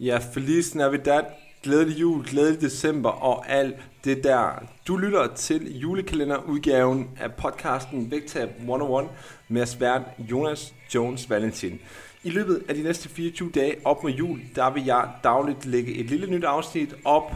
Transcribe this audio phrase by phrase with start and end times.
[0.00, 1.22] Ja, Feliz Navidad,
[1.62, 4.62] glædelig jul, glædelig december og alt det der.
[4.88, 9.08] Du lytter til julekalenderudgaven af podcasten Vægtab 101
[9.48, 11.80] med svært Jonas Jones Valentin.
[12.24, 15.94] I løbet af de næste 24 dage op mod jul, der vil jeg dagligt lægge
[15.94, 17.32] et lille nyt afsnit op,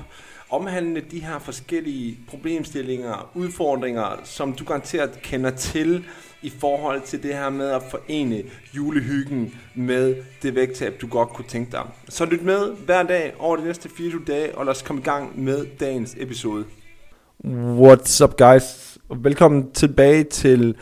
[0.50, 6.04] omhandle de her forskellige problemstillinger, udfordringer, som du garanteret kender til
[6.42, 8.42] i forhold til det her med at forene
[8.76, 11.82] julehyggen med det vægttab, du godt kunne tænke dig.
[12.08, 15.04] Så lyt med hver dag over de næste 24 dage, og lad os komme i
[15.04, 16.64] gang med dagens episode.
[17.44, 18.98] What's up guys?
[19.16, 20.74] Velkommen tilbage til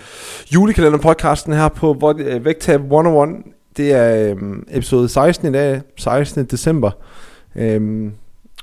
[0.55, 3.29] julekalenderpodcasten her på øh, Vægtab 101.
[3.77, 6.45] Det er øhm, episode 16 i dag, 16.
[6.45, 6.91] december.
[7.57, 8.12] Øhm,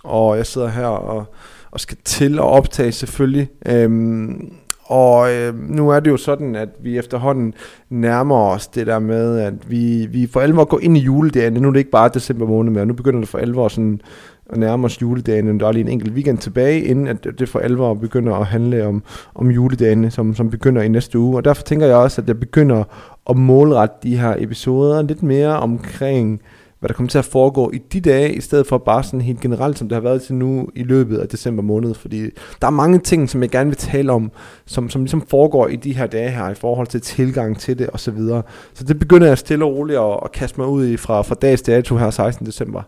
[0.04, 1.26] og jeg sidder her og,
[1.72, 3.50] og skal til at optage selvfølgelig.
[3.66, 4.54] Øhm,
[4.86, 7.54] og øh, nu er det jo sådan, at vi efterhånden
[7.90, 11.54] nærmer os det der med, at vi, vi for alvor går ind i juledagen.
[11.54, 14.02] Nu er det ikke bare december måned mere, nu begynder det for alvor sådan
[14.50, 15.60] at nærme os juledagen.
[15.60, 18.88] Der er lige en enkelt weekend tilbage, inden at det for alvor begynder at handle
[18.88, 19.04] om,
[19.36, 21.38] om juledagen, som, som begynder i næste uge.
[21.38, 22.84] Og derfor tænker jeg også, at jeg begynder
[23.30, 26.42] at målrette de her episoder lidt mere omkring
[26.84, 29.40] hvad der kommer til at foregå i de dage, i stedet for bare sådan helt
[29.40, 31.94] generelt, som det har været til nu i løbet af december måned.
[31.94, 32.22] Fordi
[32.62, 34.32] der er mange ting, som jeg gerne vil tale om,
[34.66, 37.90] som, som ligesom foregår i de her dage her, i forhold til tilgang til det
[37.94, 38.18] osv.
[38.18, 38.42] Så,
[38.74, 41.36] så det begynder jeg stille og roligt at, at kaste mig ud i fra, fra
[41.36, 42.46] dags dato her 16.
[42.46, 42.82] december.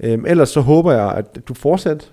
[0.00, 2.06] Øhm, ellers så håber jeg, at du fortsætter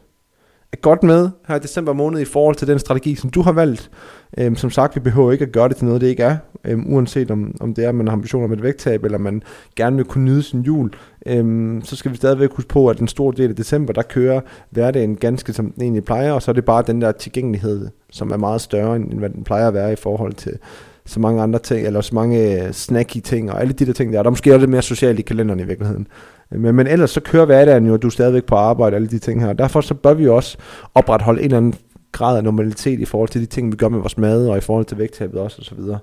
[0.81, 3.91] godt med her i december måned i forhold til den strategi, som du har valgt.
[4.37, 6.37] Øhm, som sagt, vi behøver ikke at gøre det til noget, det ikke er.
[6.65, 9.43] Øhm, uanset om, om det er, at man har ambitioner med et vægttab, eller man
[9.75, 10.91] gerne vil kunne nyde sin jul,
[11.25, 14.41] øhm, så skal vi stadigvæk huske på, at den store del af december, der kører
[14.69, 18.31] hverdagen ganske som den egentlig plejer, og så er det bare den der tilgængelighed, som
[18.31, 20.57] er meget større, end hvad den plejer at være i forhold til
[21.05, 24.13] så mange andre ting, eller så mange øh, snacky ting, og alle de der ting
[24.13, 24.23] der.
[24.23, 26.07] Der er måske også lidt mere socialt i kalenderen i virkeligheden.
[26.51, 29.41] Men, men ellers så kører hverdagen jo, du er stadigvæk på arbejde, alle de ting
[29.41, 29.53] her.
[29.53, 30.57] Derfor så bør vi også
[30.95, 31.73] opretholde en eller anden
[32.11, 34.61] grad af normalitet i forhold til de ting, vi gør med vores mad, og i
[34.61, 35.99] forhold til vægttabet også, og så videre.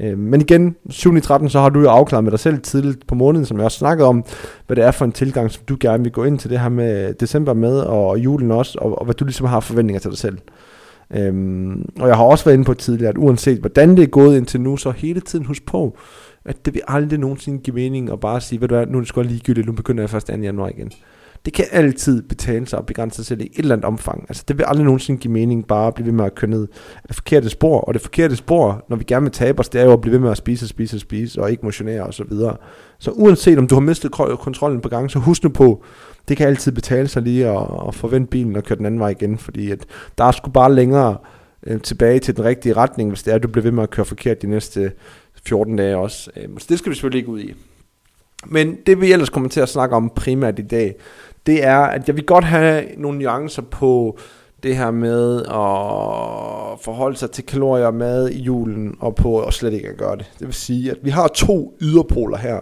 [0.00, 1.20] Øh, men igen, 7.
[1.20, 3.78] 13, så har du jo afklaret med dig selv tidligt på måneden, som jeg også
[3.78, 4.24] snakkede om,
[4.66, 6.68] hvad det er for en tilgang, som du gerne vil gå ind til det her
[6.68, 10.18] med december med, og julen også, og, og hvad du ligesom har forventninger til dig
[10.18, 10.38] selv.
[11.10, 14.36] Øhm, og jeg har også været inde på tidligere, at uanset hvordan det er gået
[14.36, 15.96] indtil nu, så hele tiden husk på,
[16.46, 19.00] at det vil aldrig nogensinde give mening at bare sige, ved du hvad, nu er
[19.00, 20.34] det sgu ligegyldigt, nu begynder jeg først 2.
[20.34, 20.92] januar igen.
[21.44, 24.26] Det kan altid betale sig at begrænse sig selv i et eller andet omfang.
[24.28, 26.66] Altså det vil aldrig nogensinde give mening bare at blive ved med at køre ned
[26.96, 27.80] af det forkerte spor.
[27.80, 30.12] Og det forkerte spor, når vi gerne vil tabe os, det er jo at blive
[30.12, 32.56] ved med at spise og spise og spise og ikke motionere og så videre.
[32.98, 35.84] Så uanset om du har mistet kontrollen på gang, så husk nu på,
[36.28, 39.08] det kan altid betale sig lige at, at forvente bilen og køre den anden vej
[39.08, 39.86] igen, fordi at
[40.18, 41.16] der er sgu bare længere
[41.66, 43.90] øh, tilbage til den rigtige retning, hvis det er, at du bliver ved med at
[43.90, 44.92] køre forkert de næste
[45.46, 46.30] 14 dage også.
[46.36, 47.54] Øh, så det skal vi selvfølgelig ikke ud i.
[48.46, 50.94] Men det vi ellers kommer til at snakke om primært i dag,
[51.46, 54.18] det er, at jeg vil godt have nogle nuancer på
[54.62, 59.54] det her med at forholde sig til kalorier og mad i julen, og på at
[59.54, 60.32] slet ikke at gøre det.
[60.38, 62.60] Det vil sige, at vi har to yderpoler her.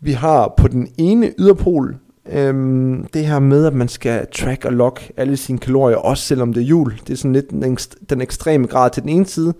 [0.00, 1.96] Vi har på den ene yderpol
[2.32, 6.52] øhm, det her med, at man skal track og log alle sine kalorier, også selvom
[6.52, 6.94] det er jul.
[7.06, 7.78] Det er sådan lidt den,
[8.10, 9.54] den ekstreme grad til den ene side.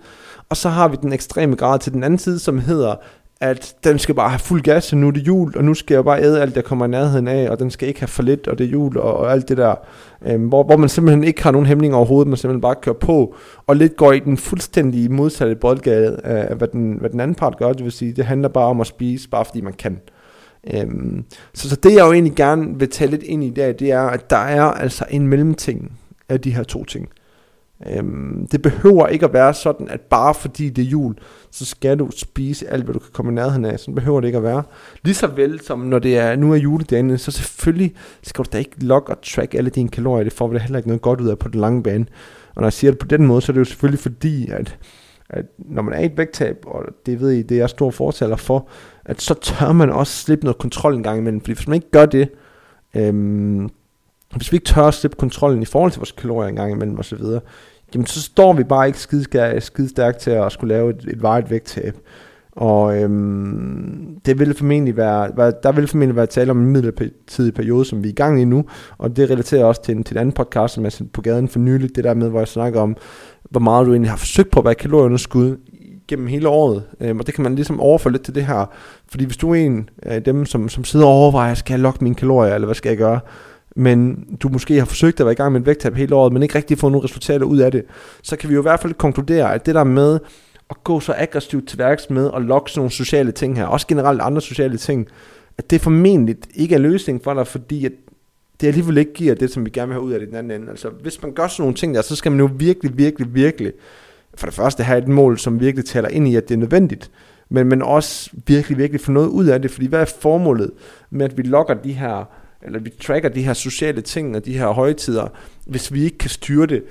[0.49, 2.95] Og så har vi den ekstreme grad til den anden side, som hedder,
[3.41, 5.95] at den skal bare have fuld gas, og nu er det jul, og nu skal
[5.95, 8.23] jeg bare æde alt, der kommer i nærheden af, og den skal ikke have for
[8.23, 9.75] lidt, og det er jul, og, og alt det der,
[10.25, 13.35] øhm, hvor, hvor man simpelthen ikke har nogen hæmning overhovedet, man simpelthen bare kører på,
[13.67, 17.57] og lidt går i den fuldstændige modsatte boldgade af, hvad den, hvad den anden part
[17.57, 19.99] gør, det vil sige, det handler bare om at spise, bare fordi man kan.
[20.73, 23.91] Øhm, så, så det jeg jo egentlig gerne vil tage lidt ind i dag, det
[23.91, 25.99] er, at der er altså en mellemting
[26.29, 27.09] af de her to ting.
[27.87, 31.15] Øhm, det behøver ikke at være sådan, at bare fordi det er jul,
[31.51, 33.79] så skal du spise alt, hvad du kan komme i nærheden af.
[33.79, 34.63] Sådan behøver det ikke at være.
[35.03, 37.93] Lige så vel som når det er, nu er juledagen, så selvfølgelig
[38.23, 40.23] skal du da ikke log og track alle dine kalorier.
[40.23, 42.05] Det får vi da heller ikke noget godt ud af på den lange bane.
[42.55, 44.77] Og når jeg siger det på den måde, så er det jo selvfølgelig fordi, at,
[45.29, 47.91] at når man er i et vægttab, og det ved I, det er jeg stor
[47.91, 48.67] fortaler for,
[49.05, 51.41] at så tør man også slippe noget kontrol en gang imellem.
[51.41, 52.29] Fordi hvis man ikke gør det,
[52.95, 53.69] øhm,
[54.35, 56.99] hvis vi ikke tør at slippe kontrollen i forhold til vores kalorier en gang imellem
[56.99, 57.23] osv.,
[57.93, 61.21] jamen så står vi bare ikke skide, skide stærkt til at skulle lave et, et
[61.21, 61.97] vejet vægttab.
[62.51, 67.85] Og øhm, det vil formentlig være, der vil formentlig være tale om en midlertidig periode,
[67.85, 68.65] som vi er i gang i nu,
[68.97, 71.47] og det relaterer også til en, til en anden podcast, som jeg sendte på gaden
[71.47, 72.97] for nylig, det der med, hvor jeg snakker om,
[73.49, 75.57] hvor meget du egentlig har forsøgt på at være kalorieunderskud
[76.11, 78.65] gennem hele året, øhm, og det kan man ligesom overføre lidt til det her,
[79.07, 82.03] fordi hvis du er en af dem, som, som sidder og overvejer, skal jeg logge
[82.03, 83.19] mine kalorier, eller hvad skal jeg gøre,
[83.75, 86.43] men du måske har forsøgt at være i gang med et vægttab hele året, men
[86.43, 87.83] ikke rigtig fået nogle resultater ud af det,
[88.23, 90.19] så kan vi jo i hvert fald konkludere, at det der med
[90.69, 93.87] at gå så aggressivt til værks med at logge sådan nogle sociale ting her, også
[93.87, 95.07] generelt andre sociale ting,
[95.57, 97.91] at det formentlig ikke er løsning for dig, fordi at
[98.61, 100.61] det alligevel ikke giver det, som vi gerne vil have ud af det den anden
[100.61, 100.69] ende.
[100.69, 103.73] Altså, hvis man gør sådan nogle ting der, så skal man jo virkelig, virkelig, virkelig,
[104.35, 107.11] for det første have et mål, som virkelig taler ind i, at det er nødvendigt,
[107.49, 110.71] men, men også virkelig, virkelig få noget ud af det, fordi hvad er formålet
[111.09, 112.29] med, at vi logger de her,
[112.61, 115.27] eller vi tracker de her sociale ting og de her højtider,
[115.67, 116.83] hvis vi ikke kan styre det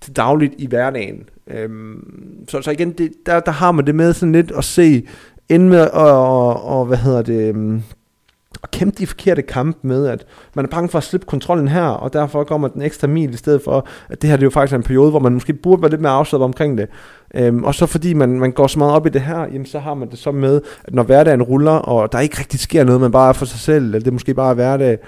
[0.00, 1.28] til dagligt i hverdagen.
[1.46, 5.06] Øhm, så, så igen, det, der, der har man det med sådan lidt at se,
[5.48, 7.82] ind med at, og, og, hvad hedder det, øhm,
[8.62, 11.86] at kæmpe de forkerte kampe med, at man er bange for at slippe kontrollen her,
[11.86, 14.50] og derfor kommer den ekstra mil i stedet for, at det her det er jo
[14.50, 16.88] faktisk en periode, hvor man måske burde være lidt mere afslappet omkring det.
[17.34, 19.78] Øhm, og så fordi man, man går så meget op i det her, jamen så
[19.78, 23.00] har man det så med, at når hverdagen ruller, og der ikke rigtig sker noget,
[23.00, 24.98] man bare er for sig selv, eller det er måske bare hverdag,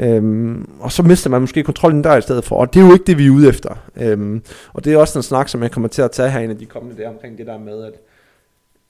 [0.00, 2.92] Øhm, og så mister man måske kontrollen der i stedet for, og det er jo
[2.92, 3.74] ikke det, vi er ude efter.
[3.96, 4.42] Øhm,
[4.72, 6.58] og det er også en snak, som jeg kommer til at tage her en af
[6.58, 7.92] de kommende dage omkring det der med, at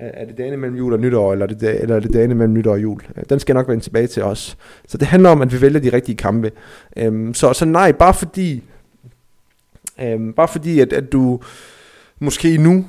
[0.00, 2.54] er det dagene mellem jul og nytår, eller er det, eller er det dagene mellem
[2.54, 3.00] nytår og jul?
[3.16, 4.56] Øh, den skal jeg nok vende tilbage til os.
[4.88, 6.50] Så det handler om, at vi vælger de rigtige kampe.
[6.96, 8.62] Øhm, så, så nej, bare fordi,
[10.02, 11.40] øhm, bare fordi at, at du
[12.18, 12.86] måske nu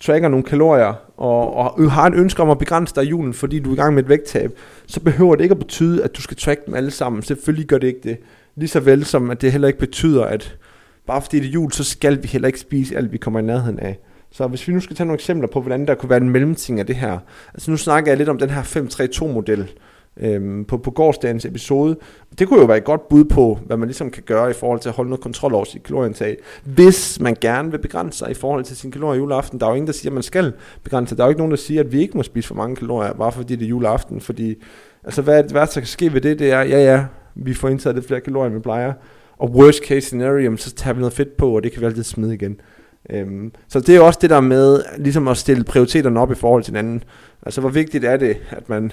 [0.00, 3.58] tracker nogle kalorier, og, og har en ønske om at begrænse dig i julen, fordi
[3.58, 4.52] du er i gang med et vægttab,
[4.86, 7.22] så behøver det ikke at betyde, at du skal track dem alle sammen.
[7.22, 8.16] Selvfølgelig gør det ikke det.
[8.56, 10.56] Lige så vel som, at det heller ikke betyder, at
[11.06, 13.42] bare fordi det er jul, så skal vi heller ikke spise alt, vi kommer i
[13.42, 13.98] nærheden af.
[14.32, 16.80] Så hvis vi nu skal tage nogle eksempler på, hvordan der kunne være en mellemting
[16.80, 17.18] af det her.
[17.54, 19.70] Altså nu snakker jeg lidt om den her 5-3-2-model
[20.16, 21.96] øhm, på, på gårdsdagens episode.
[22.38, 24.80] Det kunne jo være et godt bud på, hvad man ligesom kan gøre i forhold
[24.80, 26.36] til at holde noget kontrol over sit kalorieindtag.
[26.64, 29.60] Hvis man gerne vil begrænse sig i forhold til sin kalorier juleaften.
[29.60, 30.52] Der er jo ingen, der siger, at man skal
[30.82, 31.18] begrænse sig.
[31.18, 33.12] Der er jo ikke nogen, der siger, at vi ikke må spise for mange kalorier,
[33.12, 34.20] bare fordi det er juleaften.
[34.20, 34.54] Fordi,
[35.04, 37.04] altså hvad, hvad der kan ske ved det, det er, ja ja,
[37.34, 38.92] vi får indtaget lidt flere kalorier, end vi plejer.
[39.38, 42.02] Og worst case scenario, så tager vi noget fedt på, og det kan vi altid
[42.02, 42.60] smide igen.
[43.10, 46.62] Øhm, så det er også det der med ligesom at stille prioriteterne op i forhold
[46.62, 47.04] til hinanden.
[47.42, 48.92] Altså hvor vigtigt er det, at man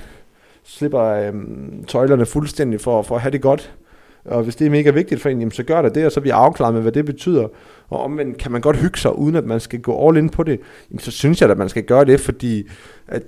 [0.63, 3.73] slipper øhm, tøjlerne fuldstændig for, for at have det godt.
[4.25, 6.19] Og hvis det er mega vigtigt for en, jamen, så gør det det, og så
[6.19, 7.47] er vi afklaret med, hvad det betyder.
[7.89, 10.43] Og omvendt kan man godt hygge sig, uden at man skal gå all in på
[10.43, 10.59] det,
[10.89, 12.69] jamen, så synes jeg, at man skal gøre det, fordi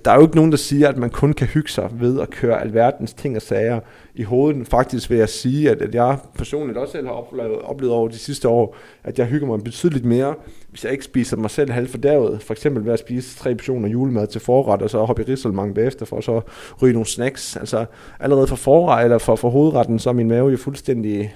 [0.05, 2.29] der er jo ikke nogen, der siger, at man kun kan hygge sig ved at
[2.29, 3.79] køre alverdens ting og sager
[4.15, 4.67] i hovedet.
[4.67, 8.17] Faktisk vil jeg sige, at, at jeg personligt også selv har oplevet, oplevet over de
[8.17, 10.35] sidste år, at jeg hygger mig betydeligt mere,
[10.69, 12.41] hvis jeg ikke spiser mig selv halvt fordærvet.
[12.41, 15.73] For eksempel ved at spise tre portioner julemad til forret, og så hoppe i risselmange
[15.73, 16.41] bagefter, for at så
[16.81, 17.55] ryge nogle snacks.
[17.57, 17.85] Altså
[18.19, 21.35] allerede for forret, eller for, for hovedretten, så er min mave jo fuldstændig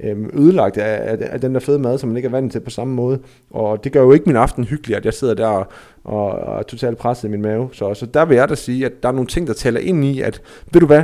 [0.00, 2.70] Øhm, ødelagt af, af, den der fede mad, som man ikke er vant til på
[2.70, 3.18] samme måde.
[3.50, 5.66] Og det gør jo ikke min aften hyggelig, at jeg sidder der og,
[6.04, 7.68] og, og er totalt presset i min mave.
[7.72, 10.04] Så, så der vil jeg da sige, at der er nogle ting, der tæller ind
[10.04, 10.42] i, at
[10.72, 11.02] ved du hvad,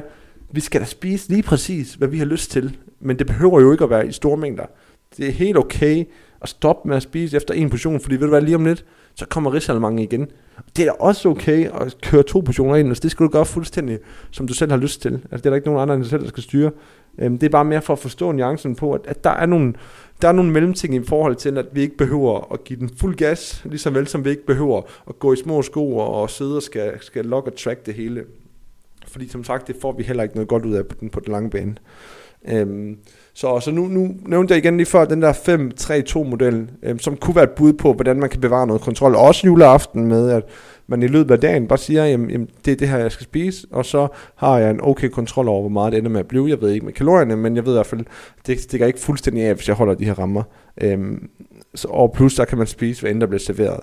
[0.53, 3.73] vi skal da spise lige præcis, hvad vi har lyst til, men det behøver jo
[3.73, 4.65] ikke at være i store mængder.
[5.17, 6.05] Det er helt okay
[6.43, 8.85] at stoppe med at spise efter en portion, fordi ved du hvad, lige om lidt,
[9.15, 10.29] så kommer risalemang igen.
[10.77, 13.45] Det er da også okay at køre to portioner ind, altså det skal du gøre
[13.45, 13.99] fuldstændig,
[14.31, 15.13] som du selv har lyst til.
[15.13, 16.71] Altså det er der ikke nogen andre end dig selv, der skal styre.
[17.19, 19.75] Øhm, det er bare mere for at forstå nuancen på, at, at der er nogle,
[20.23, 23.17] der er nogle mellemting i forhold til, at vi ikke behøver at give den fuld
[23.17, 26.57] gas, ligesom vel som vi ikke behøver at gå i små sko og, og sidde
[26.57, 28.25] og skal, skal log og track det hele.
[29.07, 31.21] Fordi som sagt, det får vi heller ikke noget godt ud af på den, på
[31.21, 31.75] den lange bane.
[32.49, 32.97] Øhm,
[33.35, 37.35] så, så nu, nu nævnte jeg igen lige før den der 5-3-2-model, øhm, som kunne
[37.35, 39.15] være et bud på, hvordan man kan bevare noget kontrol.
[39.15, 40.43] Også juleaften med, at
[40.87, 43.25] man i løbet af dagen bare siger, jamen, jamen det er det her, jeg skal
[43.25, 46.29] spise, og så har jeg en okay kontrol over, hvor meget det ender med at
[46.29, 46.49] blive.
[46.49, 48.05] Jeg ved ikke med kalorierne, men jeg ved i hvert fald,
[48.47, 50.43] det stikker ikke fuldstændig af, hvis jeg holder de her rammer.
[50.81, 51.29] Øhm,
[51.75, 53.81] så, og plus, der kan man spise, hvad end der bliver serveret.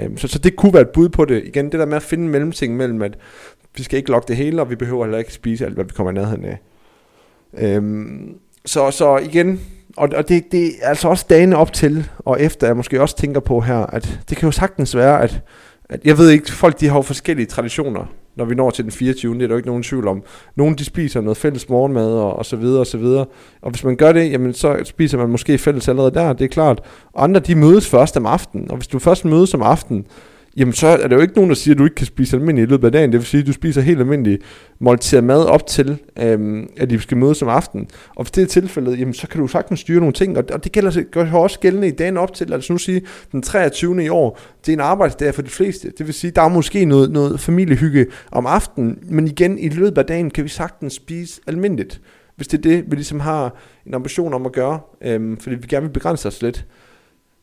[0.00, 1.42] Øhm, så, så det kunne være et bud på det.
[1.44, 3.18] Igen, det der med at finde en mellemting mellem, at
[3.76, 5.92] vi skal ikke lokke det hele, og vi behøver heller ikke spise alt, hvad vi
[5.96, 6.58] kommer i nærheden af.
[7.58, 9.60] Øhm, så, så igen,
[9.96, 13.16] og, og det, det er altså også dagen op til, og efter jeg måske også
[13.16, 15.40] tænker på her, at det kan jo sagtens være, at,
[15.88, 18.92] at jeg ved ikke, folk de har jo forskellige traditioner, når vi når til den
[18.92, 19.34] 24.
[19.34, 20.22] Det er der jo ikke nogen tvivl om.
[20.56, 23.26] Nogle de spiser noget fælles morgenmad og, og så videre og så videre.
[23.62, 26.48] Og hvis man gør det, jamen så spiser man måske fælles allerede der, det er
[26.48, 26.80] klart.
[27.12, 28.70] Og andre de mødes først om aftenen.
[28.70, 30.06] Og hvis du først mødes om aftenen,
[30.56, 32.62] jamen så er der jo ikke nogen, der siger, at du ikke kan spise almindelig
[32.62, 33.12] i løbet af dagen.
[33.12, 34.38] Det vil sige, at du spiser helt almindelig
[34.78, 37.88] måltid mad op til, øhm, at de skal mødes om aftenen.
[38.16, 40.38] Og hvis det er tilfældet, jamen så kan du sagtens styre nogle ting.
[40.38, 43.02] Og, og det gælder gør også gældende i dagen op til, altså nu sige,
[43.32, 44.04] den 23.
[44.04, 44.40] i år.
[44.66, 45.92] Det er en arbejdsdag for de fleste.
[45.98, 49.98] Det vil sige, der er måske noget, noget familiehygge om aftenen, men igen, i løbet
[49.98, 52.00] af dagen kan vi sagtens spise almindeligt.
[52.36, 53.54] Hvis det er det, vi ligesom har
[53.86, 56.66] en ambition om at gøre, øhm, fordi vi gerne vil begrænse os lidt.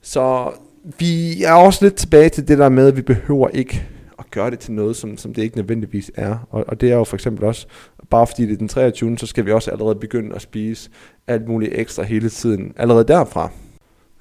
[0.02, 0.52] Så
[1.00, 3.88] vi er også lidt tilbage til det der med, at vi behøver ikke
[4.20, 6.48] at gøre det til noget, som, som det ikke nødvendigvis er.
[6.50, 7.68] Og, og det er jo for eksempel også,
[8.10, 9.18] bare fordi det er den 23.
[9.18, 10.90] så skal vi også allerede begynde at spise
[11.28, 13.52] alt muligt ekstra hele tiden, allerede derfra.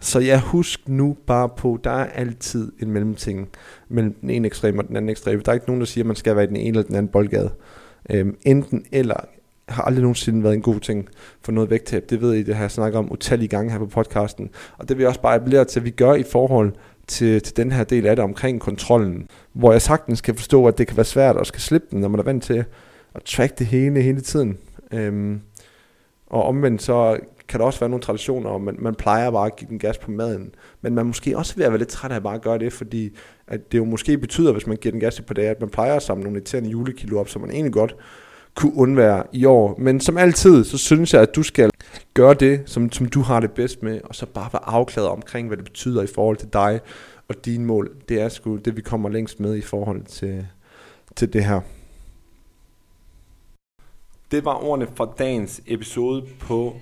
[0.00, 3.48] Så jeg husk nu bare på, der er altid en mellemting
[3.88, 5.40] mellem den ene ekstrem og den anden ekstrem.
[5.40, 6.94] Der er ikke nogen, der siger, at man skal være i den ene eller den
[6.94, 7.50] anden boldgade.
[8.10, 9.16] Øhm, enten eller
[9.68, 11.08] har aldrig nogensinde været en god ting
[11.42, 12.10] for noget vægttab.
[12.10, 14.50] Det ved I, det har jeg snakket om utallige gange her på podcasten.
[14.78, 16.72] Og det vil jeg også bare appellere til, at vi gør i forhold
[17.06, 19.28] til, til den her del af det omkring kontrollen.
[19.52, 22.08] Hvor jeg sagtens kan forstå, at det kan være svært at skal slippe den, når
[22.08, 22.64] man er vant til
[23.14, 24.58] at track det hele hele tiden.
[24.92, 25.40] Øhm,
[26.26, 27.18] og omvendt så
[27.48, 29.98] kan der også være nogle traditioner, og man, man plejer bare at give den gas
[29.98, 30.54] på maden.
[30.82, 33.16] Men man måske også ved at være lidt træt af at bare gøre det, fordi
[33.46, 35.94] at det jo måske betyder, hvis man giver den gas på dage, at man plejer
[35.94, 37.96] at samle nogle irriterende julekilo op, som man egentlig godt
[38.56, 39.76] kunne undvære i år.
[39.78, 41.70] Men som altid, så synes jeg, at du skal
[42.14, 45.48] gøre det, som, som du har det bedst med, og så bare være afklaret omkring,
[45.48, 46.80] hvad det betyder i forhold til dig
[47.28, 47.96] og dine mål.
[48.08, 50.46] Det er sgu det, vi kommer længst med i forhold til,
[51.16, 51.60] til det her.
[54.30, 56.76] Det var ordene fra dagens episode på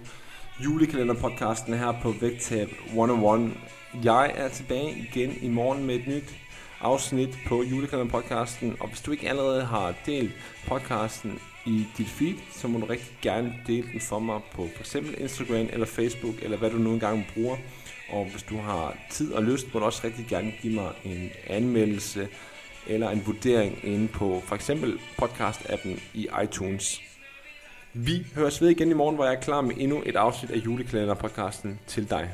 [0.65, 3.53] julekalenderpodcasten her på Vægtab 101.
[4.05, 6.35] Jeg er tilbage igen i morgen med et nyt
[6.81, 10.33] afsnit på julekalenderpodcasten, og hvis du ikke allerede har delt
[10.69, 14.95] podcasten i dit feed, så må du rigtig gerne dele den for mig på f.eks.
[14.95, 17.57] Instagram eller Facebook, eller hvad du nu engang bruger.
[18.11, 21.31] Og hvis du har tid og lyst, må du også rigtig gerne give mig en
[21.47, 22.29] anmeldelse
[22.87, 27.01] eller en vurdering inde på for eksempel podcast-appen i iTunes.
[27.93, 30.57] Vi høres ved igen i morgen, hvor jeg er klar med endnu et afsnit af
[30.57, 32.31] julekalenderpodcasten til dig.